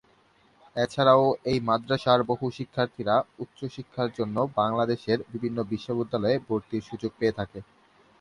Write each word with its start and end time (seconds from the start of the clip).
এছাড়াও 0.75 1.23
এই 1.45 1.59
মাদ্রাসার 1.67 2.19
বহু 2.23 2.45
শিক্ষার্থীরা 2.57 3.15
উচ্চ 3.39 3.59
শিক্ষার 3.75 4.09
জন্য 4.17 4.37
বাংলাদেশের 4.59 5.19
বিভিন্ন 5.33 5.57
বিশ্ববিদ্যালয়ে 5.71 6.37
ভর্তির 6.47 6.87
সুযোগ 6.89 7.11
পেয়ে 7.19 7.37
থাকে। 7.39 7.59